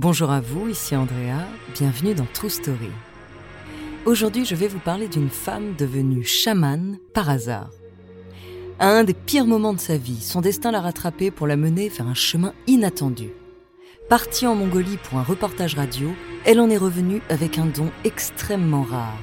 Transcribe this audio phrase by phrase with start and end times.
[0.00, 2.92] Bonjour à vous, ici Andrea, bienvenue dans True Story.
[4.06, 7.70] Aujourd'hui, je vais vous parler d'une femme devenue chamane par hasard.
[8.78, 11.88] À un des pires moments de sa vie, son destin l'a rattrapée pour la mener
[11.88, 13.30] vers un chemin inattendu.
[14.08, 16.10] Partie en Mongolie pour un reportage radio,
[16.44, 19.18] elle en est revenue avec un don extrêmement rare.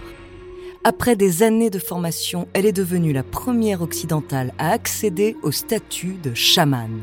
[0.84, 6.16] Après des années de formation, elle est devenue la première occidentale à accéder au statut
[6.22, 7.00] de chamane.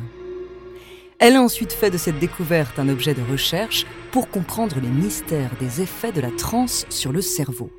[1.24, 5.52] Elle a ensuite fait de cette découverte un objet de recherche pour comprendre les mystères
[5.60, 7.70] des effets de la transe sur le cerveau.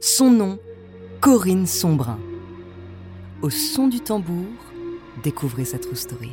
[0.00, 0.58] Son nom,
[1.20, 2.18] Corinne Sombrin.
[3.42, 4.48] Au son du tambour,
[5.22, 6.32] découvrez sa true story.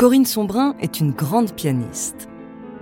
[0.00, 2.30] Corinne Sombrin est une grande pianiste.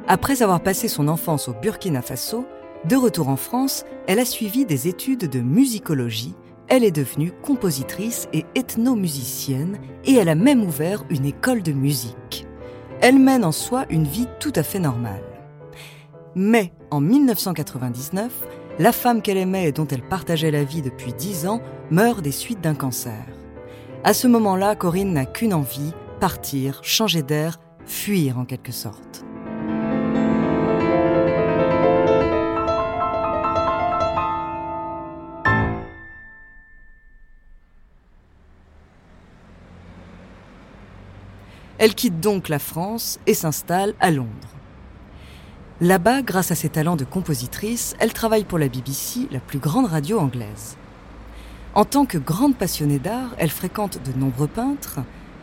[0.06, 2.46] Après avoir passé son enfance au Burkina Faso,
[2.84, 6.36] de retour en France, elle a suivi des études de musicologie,
[6.68, 12.46] elle est devenue compositrice et ethnomusicienne et elle a même ouvert une école de musique.
[13.00, 15.24] Elle mène en soi une vie tout à fait normale.
[16.36, 18.30] Mais en 1999,
[18.78, 22.30] la femme qu'elle aimait et dont elle partageait la vie depuis dix ans meurt des
[22.30, 23.26] suites d'un cancer.
[24.04, 29.24] À ce moment-là, Corinne n'a qu'une envie, partir, changer d'air, fuir en quelque sorte.
[41.78, 44.28] Elle quitte donc la France et s'installe à Londres.
[45.80, 49.86] Là-bas, grâce à ses talents de compositrice, elle travaille pour la BBC, la plus grande
[49.86, 50.76] radio anglaise.
[51.76, 54.98] En tant que grande passionnée d'art, elle fréquente de nombreux peintres,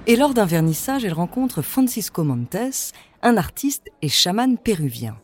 [0.07, 5.17] et lors d'un vernissage, elle rencontre Francisco Montes, un artiste et chaman péruvien.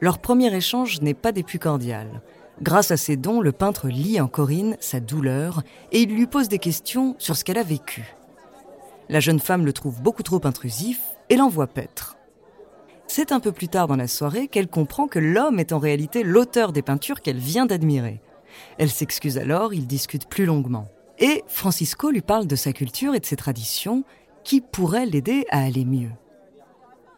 [0.00, 2.20] Leur premier échange n'est pas des plus cordiales.
[2.62, 6.48] Grâce à ses dons, le peintre lit en Corinne sa douleur et il lui pose
[6.48, 8.14] des questions sur ce qu'elle a vécu.
[9.08, 12.16] La jeune femme le trouve beaucoup trop intrusif et l'envoie paître.
[13.06, 16.24] C'est un peu plus tard dans la soirée qu'elle comprend que l'homme est en réalité
[16.24, 18.20] l'auteur des peintures qu'elle vient d'admirer.
[18.78, 20.88] Elle s'excuse alors, ils discutent plus longuement.
[21.18, 24.04] Et Francisco lui parle de sa culture et de ses traditions
[24.44, 26.12] qui pourraient l'aider à aller mieux.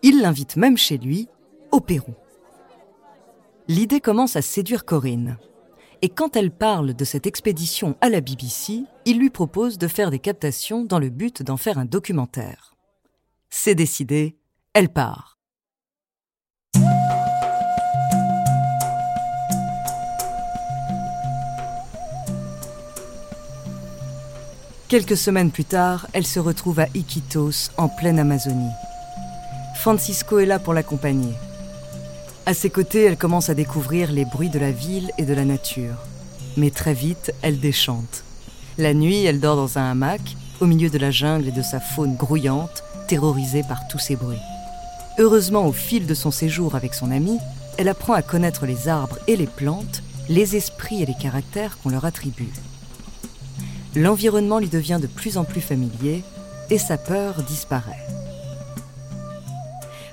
[0.03, 1.29] Il l'invite même chez lui,
[1.73, 2.15] au Pérou.
[3.67, 5.37] L'idée commence à séduire Corinne.
[6.01, 10.11] Et quand elle parle de cette expédition à la BBC, il lui propose de faire
[10.11, 12.77] des captations dans le but d'en faire un documentaire.
[13.51, 14.37] C'est décidé,
[14.75, 15.38] elle part.
[24.89, 28.73] Quelques semaines plus tard, elle se retrouve à Iquitos, en pleine Amazonie.
[29.77, 31.35] Francisco est là pour l'accompagner.
[32.47, 35.45] À ses côtés, elle commence à découvrir les bruits de la ville et de la
[35.45, 35.97] nature.
[36.57, 38.25] Mais très vite, elle déchante.
[38.79, 40.23] La nuit, elle dort dans un hamac,
[40.59, 44.41] au milieu de la jungle et de sa faune grouillante, terrorisée par tous ces bruits.
[45.19, 47.39] Heureusement, au fil de son séjour avec son ami,
[47.77, 51.91] elle apprend à connaître les arbres et les plantes, les esprits et les caractères qu'on
[51.91, 52.55] leur attribue.
[53.99, 56.23] L'environnement lui devient de plus en plus familier
[56.71, 58.07] et sa peur disparaît.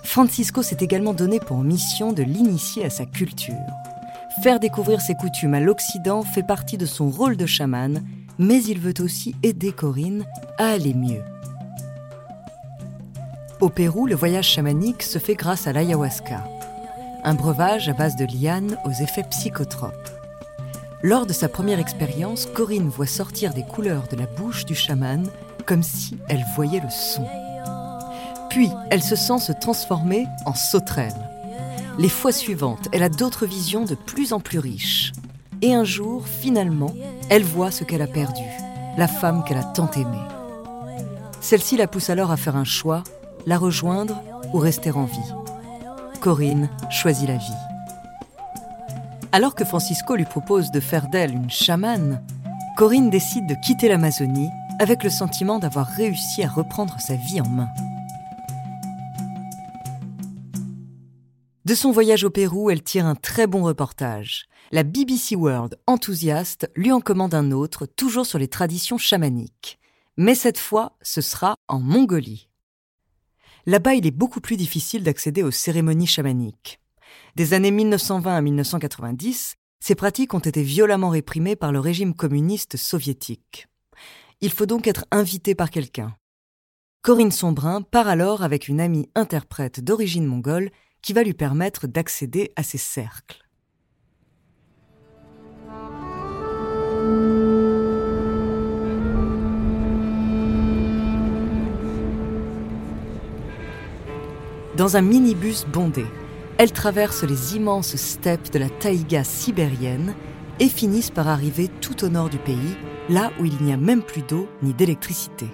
[0.01, 3.53] Francisco s'est également donné pour mission de l'initier à sa culture.
[4.41, 8.03] Faire découvrir ses coutumes à l'Occident fait partie de son rôle de chaman,
[8.39, 10.25] mais il veut aussi aider Corinne
[10.57, 11.21] à aller mieux.
[13.61, 16.43] Au Pérou, le voyage chamanique se fait grâce à l'ayahuasca,
[17.23, 20.14] un breuvage à base de lianes aux effets psychotropes.
[21.05, 25.29] Lors de sa première expérience, Corinne voit sortir des couleurs de la bouche du chaman
[25.67, 27.27] comme si elle voyait le son.
[28.49, 31.13] Puis, elle se sent se transformer en sauterelle.
[31.99, 35.11] Les fois suivantes, elle a d'autres visions de plus en plus riches.
[35.61, 36.95] Et un jour, finalement,
[37.29, 38.41] elle voit ce qu'elle a perdu,
[38.97, 40.27] la femme qu'elle a tant aimée.
[41.39, 43.03] Celle-ci la pousse alors à faire un choix,
[43.45, 44.23] la rejoindre
[44.53, 45.33] ou rester en vie.
[46.19, 47.64] Corinne choisit la vie.
[49.35, 52.25] Alors que Francisco lui propose de faire d'elle une chamane,
[52.77, 54.47] Corinne décide de quitter l'Amazonie
[54.79, 57.67] avec le sentiment d'avoir réussi à reprendre sa vie en main.
[61.65, 64.45] De son voyage au Pérou, elle tire un très bon reportage.
[64.71, 69.79] La BBC World, enthousiaste, lui en commande un autre, toujours sur les traditions chamaniques.
[70.15, 72.47] Mais cette fois, ce sera en Mongolie.
[73.65, 76.79] Là-bas, il est beaucoup plus difficile d'accéder aux cérémonies chamaniques.
[77.35, 82.77] Des années 1920 à 1990, ces pratiques ont été violemment réprimées par le régime communiste
[82.77, 83.67] soviétique.
[84.41, 86.15] Il faut donc être invité par quelqu'un.
[87.01, 90.71] Corinne Sombrin part alors avec une amie interprète d'origine mongole
[91.01, 93.45] qui va lui permettre d'accéder à ces cercles.
[104.75, 106.05] Dans un minibus bondé,
[106.57, 110.15] elles traversent les immenses steppes de la taïga sibérienne
[110.59, 112.77] et finissent par arriver tout au nord du pays,
[113.09, 115.47] là où il n'y a même plus d'eau ni d'électricité.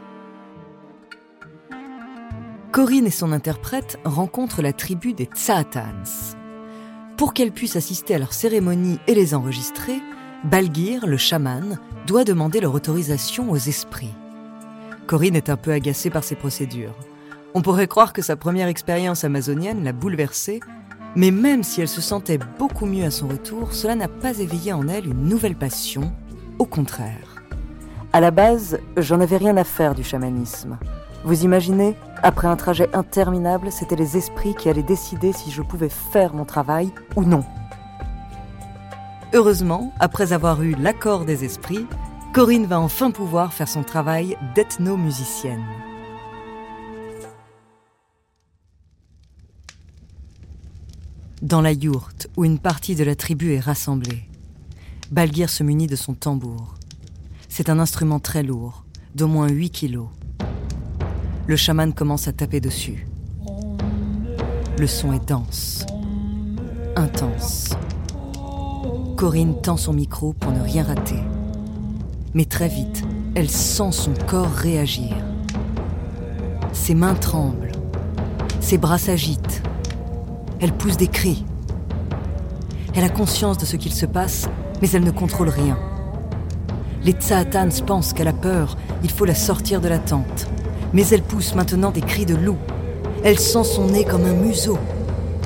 [2.71, 6.37] Corinne et son interprète rencontrent la tribu des Tsaatans.
[7.17, 9.99] Pour qu'elle puisse assister à leur cérémonie et les enregistrer,
[10.43, 14.13] Balgir, le chaman, doit demander leur autorisation aux esprits.
[15.05, 16.95] Corinne est un peu agacée par ces procédures.
[17.53, 20.61] On pourrait croire que sa première expérience amazonienne l'a bouleversée,
[21.15, 24.73] mais même si elle se sentait beaucoup mieux à son retour, cela n'a pas éveillé
[24.73, 26.11] en elle une nouvelle passion,
[26.59, 27.43] au contraire.
[28.13, 30.77] À la base, j'en avais rien à faire du chamanisme.
[31.23, 35.89] Vous imaginez, après un trajet interminable, c'était les esprits qui allaient décider si je pouvais
[35.89, 37.43] faire mon travail ou non.
[39.33, 41.87] Heureusement, après avoir eu l'accord des esprits,
[42.33, 45.63] Corinne va enfin pouvoir faire son travail d'ethnomusicienne.
[51.41, 54.29] Dans la yourte où une partie de la tribu est rassemblée,
[55.09, 56.75] Balgir se munit de son tambour.
[57.49, 58.85] C'est un instrument très lourd,
[59.15, 60.09] d'au moins 8 kilos.
[61.47, 63.07] Le chaman commence à taper dessus.
[64.77, 65.83] Le son est dense,
[66.95, 67.71] intense.
[69.17, 71.23] Corinne tend son micro pour ne rien rater.
[72.35, 73.03] Mais très vite,
[73.33, 75.17] elle sent son corps réagir.
[76.71, 77.71] Ses mains tremblent,
[78.59, 79.63] ses bras s'agitent,
[80.61, 81.43] elle pousse des cris.
[82.93, 84.47] Elle a conscience de ce qu'il se passe,
[84.81, 85.77] mais elle ne contrôle rien.
[87.03, 90.47] Les Tsaatans pensent qu'elle a peur, il faut la sortir de la tente.
[90.93, 92.57] Mais elle pousse maintenant des cris de loup.
[93.23, 94.77] Elle sent son nez comme un museau,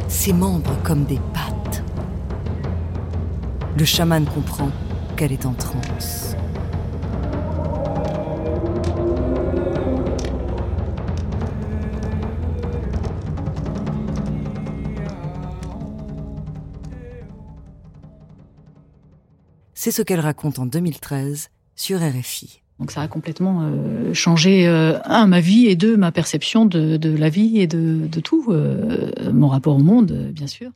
[0.09, 1.83] ses membres comme des pattes.
[3.77, 4.69] Le chaman comprend
[5.15, 6.35] qu'elle est en transe.
[19.85, 22.63] C'est ce qu'elle raconte en 2013 sur RFI.
[22.79, 27.15] Donc ça a complètement euh, changé, euh, un, ma vie, et deux, ma perception de,
[27.15, 30.71] la vie et de, tout, euh, mon rapport au monde, bien sûr.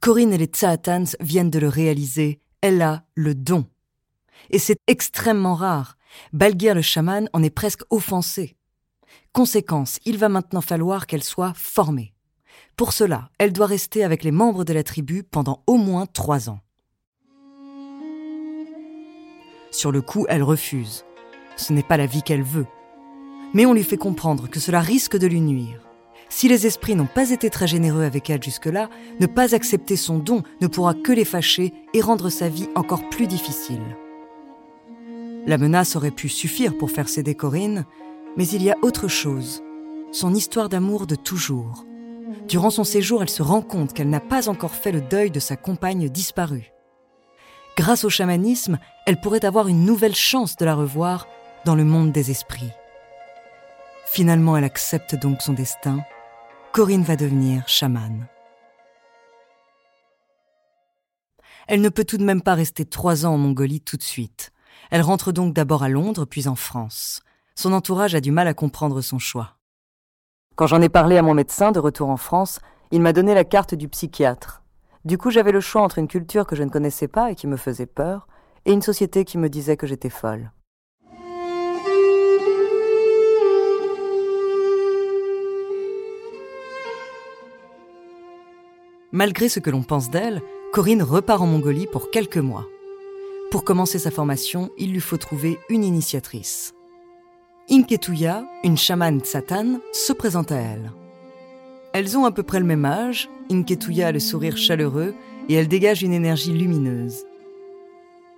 [0.00, 2.40] Corinne et les Tsaatans viennent de le réaliser.
[2.62, 3.66] Elle a le don.
[4.48, 5.98] Et c'est extrêmement rare.
[6.32, 8.56] Balgir le chaman en est presque offensé.
[9.34, 12.14] Conséquence, il va maintenant falloir qu'elle soit formée.
[12.74, 16.48] Pour cela, elle doit rester avec les membres de la tribu pendant au moins trois
[16.48, 16.60] ans.
[19.70, 21.04] Sur le coup, elle refuse.
[21.56, 22.66] Ce n'est pas la vie qu'elle veut.
[23.54, 25.80] Mais on lui fait comprendre que cela risque de lui nuire.
[26.28, 30.18] Si les esprits n'ont pas été très généreux avec elle jusque-là, ne pas accepter son
[30.18, 33.82] don ne pourra que les fâcher et rendre sa vie encore plus difficile.
[35.46, 37.84] La menace aurait pu suffire pour faire céder Corinne,
[38.36, 39.62] mais il y a autre chose,
[40.12, 41.84] son histoire d'amour de toujours.
[42.48, 45.40] Durant son séjour, elle se rend compte qu'elle n'a pas encore fait le deuil de
[45.40, 46.72] sa compagne disparue.
[47.80, 51.26] Grâce au chamanisme, elle pourrait avoir une nouvelle chance de la revoir
[51.64, 52.72] dans le monde des esprits.
[54.04, 56.02] Finalement, elle accepte donc son destin.
[56.72, 58.28] Corinne va devenir chamane.
[61.68, 64.52] Elle ne peut tout de même pas rester trois ans en Mongolie tout de suite.
[64.90, 67.22] Elle rentre donc d'abord à Londres, puis en France.
[67.54, 69.56] Son entourage a du mal à comprendre son choix.
[70.54, 72.60] Quand j'en ai parlé à mon médecin de retour en France,
[72.90, 74.59] il m'a donné la carte du psychiatre.
[75.04, 77.46] Du coup, j'avais le choix entre une culture que je ne connaissais pas et qui
[77.46, 78.28] me faisait peur,
[78.66, 80.50] et une société qui me disait que j'étais folle.
[89.12, 90.40] Malgré ce que l'on pense d'elle,
[90.72, 92.66] Corinne repart en Mongolie pour quelques mois.
[93.50, 96.74] Pour commencer sa formation, il lui faut trouver une initiatrice.
[97.68, 100.92] Inketuya, une chamane Satan, se présente à elle.
[101.92, 105.14] Elles ont à peu près le même âge, Inketuya a le sourire chaleureux
[105.48, 107.24] et elle dégage une énergie lumineuse.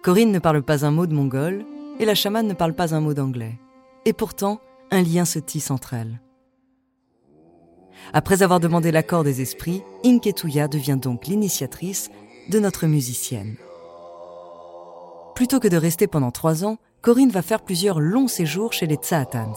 [0.03, 1.65] Corinne ne parle pas un mot de mongol
[2.01, 3.59] et la chamane ne parle pas un mot d'anglais.
[4.05, 6.21] Et pourtant, un lien se tisse entre elles.
[8.13, 12.11] Après avoir demandé l'accord des esprits, Inketuya devient donc l'initiatrice
[12.49, 13.57] de notre musicienne.
[15.35, 18.97] Plutôt que de rester pendant trois ans, Corinne va faire plusieurs longs séjours chez les
[18.97, 19.57] Tsaatans.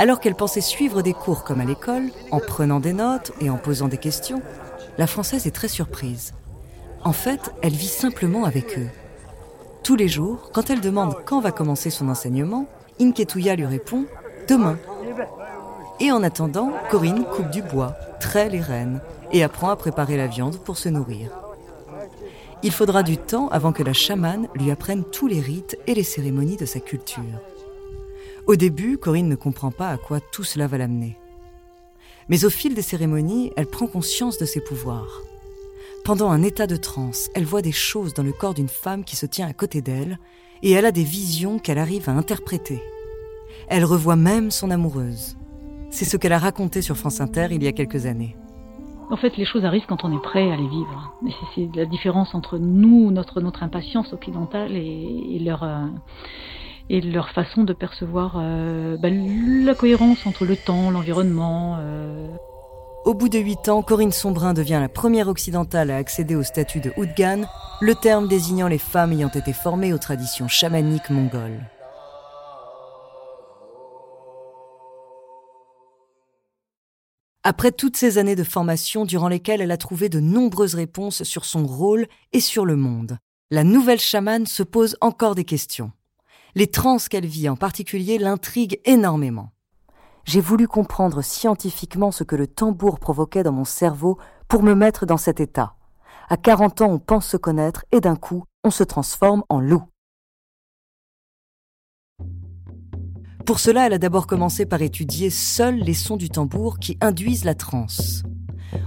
[0.00, 3.58] Alors qu'elle pensait suivre des cours comme à l'école, en prenant des notes et en
[3.58, 4.40] posant des questions,
[4.96, 6.32] la Française est très surprise.
[7.04, 8.88] En fait, elle vit simplement avec eux.
[9.84, 12.64] Tous les jours, quand elle demande quand va commencer son enseignement,
[12.98, 14.06] Inketuya lui répond
[14.48, 14.78] Demain.
[16.00, 19.02] Et en attendant, Corinne coupe du bois, traite les rênes
[19.32, 21.28] et apprend à préparer la viande pour se nourrir.
[22.62, 26.04] Il faudra du temps avant que la chamane lui apprenne tous les rites et les
[26.04, 27.38] cérémonies de sa culture.
[28.46, 31.16] Au début, Corinne ne comprend pas à quoi tout cela va l'amener.
[32.28, 35.22] Mais au fil des cérémonies, elle prend conscience de ses pouvoirs.
[36.04, 39.16] Pendant un état de transe, elle voit des choses dans le corps d'une femme qui
[39.16, 40.18] se tient à côté d'elle,
[40.62, 42.82] et elle a des visions qu'elle arrive à interpréter.
[43.68, 45.36] Elle revoit même son amoureuse.
[45.90, 48.36] C'est ce qu'elle a raconté sur France Inter il y a quelques années.
[49.10, 51.14] En fait, les choses arrivent quand on est prêt à les vivre.
[51.54, 55.86] c'est la différence entre nous, notre, impatience occidentale et, leur, euh,
[56.90, 61.76] et leur façon de percevoir euh, bah, la cohérence entre le temps, l'environnement.
[61.78, 62.26] Euh.
[63.04, 66.80] Au bout de huit ans, Corinne Sombrin devient la première occidentale à accéder au statut
[66.80, 67.46] de Oudgan,
[67.80, 71.60] le terme désignant les femmes ayant été formées aux traditions chamaniques mongoles.
[77.44, 81.44] Après toutes ces années de formation durant lesquelles elle a trouvé de nombreuses réponses sur
[81.44, 83.16] son rôle et sur le monde,
[83.50, 85.92] la nouvelle chamane se pose encore des questions.
[86.54, 89.50] Les trans qu'elle vit en particulier l'intriguent énormément.
[90.24, 95.06] J'ai voulu comprendre scientifiquement ce que le tambour provoquait dans mon cerveau pour me mettre
[95.06, 95.76] dans cet état.
[96.28, 99.82] À 40 ans, on pense se connaître et d'un coup, on se transforme en loup.
[103.46, 107.44] Pour cela, elle a d'abord commencé par étudier seuls les sons du tambour qui induisent
[107.44, 108.22] la transe.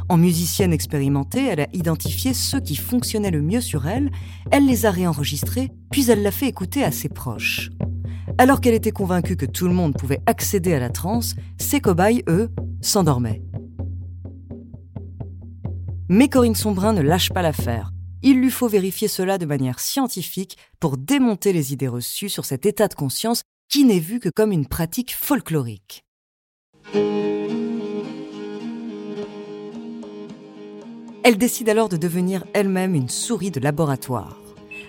[0.10, 4.12] En musicienne expérimentée, elle a identifié ceux qui fonctionnaient le mieux sur elle,
[4.52, 7.70] elle les a réenregistrés, puis elle l'a fait écouter à ses proches.
[8.38, 12.24] Alors qu'elle était convaincue que tout le monde pouvait accéder à la transe, ses cobayes,
[12.28, 12.50] eux,
[12.82, 13.42] s'endormaient.
[16.10, 17.92] Mais Corinne Sombrin ne lâche pas l'affaire.
[18.22, 22.66] Il lui faut vérifier cela de manière scientifique pour démonter les idées reçues sur cet
[22.66, 26.04] état de conscience qui n'est vu que comme une pratique folklorique.
[31.24, 34.38] Elle décide alors de devenir elle-même une souris de laboratoire.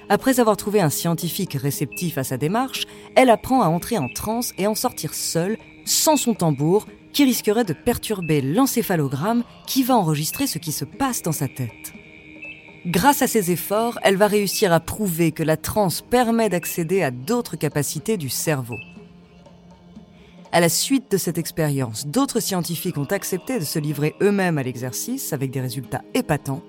[0.08, 4.52] Après avoir trouvé un scientifique réceptif à sa démarche, elle apprend à entrer en transe
[4.58, 10.48] et en sortir seule, sans son tambour, qui risquerait de perturber l'encéphalogramme qui va enregistrer
[10.48, 11.92] ce qui se passe dans sa tête.
[12.84, 17.12] Grâce à ses efforts, elle va réussir à prouver que la transe permet d'accéder à
[17.12, 18.76] d'autres capacités du cerveau.
[20.54, 24.62] À la suite de cette expérience, d'autres scientifiques ont accepté de se livrer eux-mêmes à
[24.62, 26.62] l'exercice avec des résultats épatants.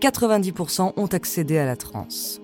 [0.00, 2.40] 90% ont accédé à la transe.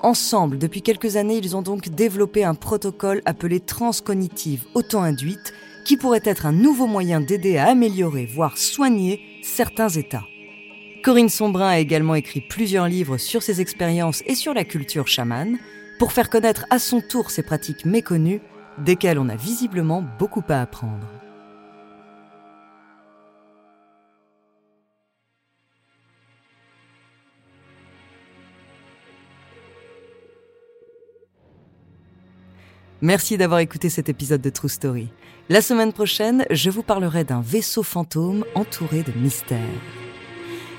[0.00, 5.52] Ensemble, depuis quelques années, ils ont donc développé un protocole appelé transcognitive auto-induite
[5.86, 10.24] qui pourrait être un nouveau moyen d'aider à améliorer, voire soigner certains états.
[11.04, 15.58] Corinne Sombrin a également écrit plusieurs livres sur ses expériences et sur la culture chamane,
[16.00, 18.40] pour faire connaître à son tour ces pratiques méconnues,
[18.78, 21.06] desquelles on a visiblement beaucoup à apprendre.
[33.02, 35.08] Merci d'avoir écouté cet épisode de True Story.
[35.50, 39.58] La semaine prochaine, je vous parlerai d'un vaisseau fantôme entouré de mystères.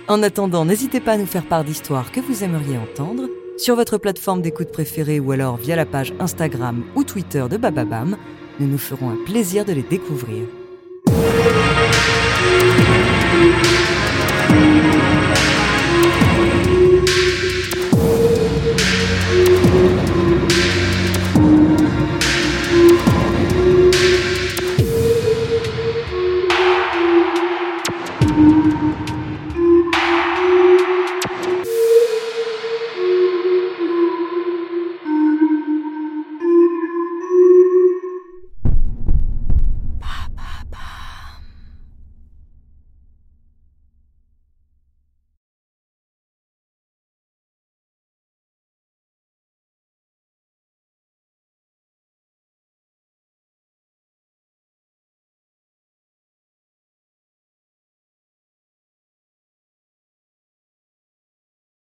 [0.07, 3.97] En attendant, n'hésitez pas à nous faire part d'histoires que vous aimeriez entendre sur votre
[3.97, 8.17] plateforme d'écoute préférée ou alors via la page Instagram ou Twitter de Bababam.
[8.59, 10.45] Nous nous ferons un plaisir de les découvrir.